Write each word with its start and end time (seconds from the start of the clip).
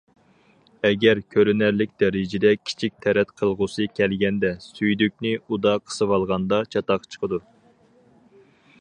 ئەگەر 0.87 1.19
كۆرۈنەرلىك 1.35 1.91
دەرىجىدە 2.03 2.53
كىچىك 2.71 2.97
تەرەت 3.07 3.35
قىلغۇسى 3.41 3.87
كەلگەندە، 4.01 4.53
سۈيدۈكنى 4.71 5.37
ئۇدا 5.45 5.77
قىسىۋالغاندا، 5.85 6.65
چاتاق 6.77 7.09
چىقىدۇ. 7.13 7.45